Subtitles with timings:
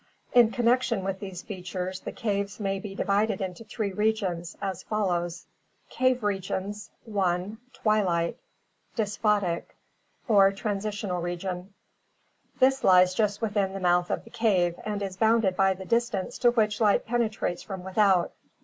[0.33, 5.45] In connection with these features the caves may be divided into three regions, as follows:
[5.91, 6.89] Cave Regions.—
[7.19, 7.55] i.
[7.71, 8.39] Twilight
[8.95, 9.61] (dysphotic)
[10.27, 11.75] or transitional region.
[12.57, 16.39] This lies just within the mouth of the cave and is bounded by the distance
[16.39, 18.31] to which light penetrates from without.